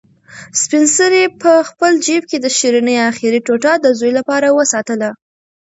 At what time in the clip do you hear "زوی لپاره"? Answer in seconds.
3.99-4.47